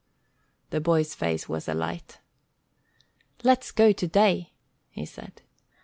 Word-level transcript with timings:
The 0.71 0.81
boy's 0.81 1.13
face 1.13 1.47
was 1.47 1.67
alight. 1.69 2.17
"Let's 3.43 3.69
go 3.69 3.91
today," 3.91 4.53
he 4.89 5.05
said. 5.05 5.43